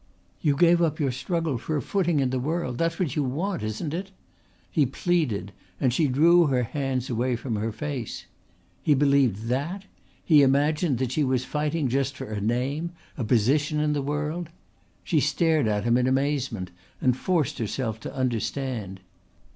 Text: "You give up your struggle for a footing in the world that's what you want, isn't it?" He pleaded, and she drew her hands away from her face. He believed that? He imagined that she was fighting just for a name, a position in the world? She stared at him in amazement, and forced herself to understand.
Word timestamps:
"You 0.41 0.55
give 0.55 0.81
up 0.81 0.99
your 0.99 1.11
struggle 1.11 1.59
for 1.59 1.77
a 1.77 1.81
footing 1.83 2.21
in 2.21 2.31
the 2.31 2.39
world 2.39 2.79
that's 2.79 2.97
what 2.97 3.15
you 3.15 3.23
want, 3.23 3.61
isn't 3.61 3.93
it?" 3.93 4.09
He 4.71 4.87
pleaded, 4.87 5.51
and 5.79 5.93
she 5.93 6.07
drew 6.07 6.47
her 6.47 6.63
hands 6.63 7.07
away 7.07 7.35
from 7.35 7.55
her 7.57 7.71
face. 7.71 8.25
He 8.81 8.95
believed 8.95 9.45
that? 9.49 9.85
He 10.25 10.41
imagined 10.41 10.97
that 10.97 11.11
she 11.11 11.23
was 11.23 11.45
fighting 11.45 11.87
just 11.87 12.17
for 12.17 12.25
a 12.25 12.41
name, 12.41 12.93
a 13.15 13.23
position 13.23 13.79
in 13.79 13.93
the 13.93 14.01
world? 14.01 14.49
She 15.03 15.19
stared 15.19 15.67
at 15.67 15.83
him 15.83 15.97
in 15.97 16.07
amazement, 16.07 16.71
and 16.99 17.15
forced 17.15 17.59
herself 17.59 17.99
to 17.99 18.15
understand. 18.15 19.01